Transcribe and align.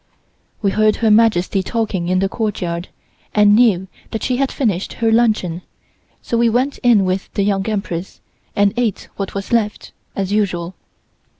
We 0.63 0.71
heard 0.71 0.95
Her 0.95 1.11
Majesty 1.11 1.61
talking 1.61 2.07
in 2.07 2.17
the 2.17 2.27
courtyard, 2.27 2.87
and 3.35 3.53
knew 3.55 3.87
that 4.09 4.23
she 4.23 4.37
had 4.37 4.51
finished 4.51 4.93
her 4.93 5.11
luncheon, 5.11 5.61
so 6.23 6.39
we 6.39 6.49
went 6.49 6.79
in 6.79 7.05
with 7.05 7.31
the 7.35 7.43
Young 7.43 7.69
Empress, 7.69 8.19
and 8.55 8.73
ate 8.77 9.09
what 9.17 9.35
was 9.35 9.53
left, 9.53 9.91
as 10.15 10.31
usual. 10.33 10.73